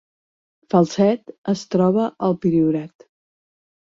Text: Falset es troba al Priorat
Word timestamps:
Falset 0.73 1.29
es 1.53 1.61
troba 1.75 2.07
al 2.29 2.37
Priorat 2.45 3.09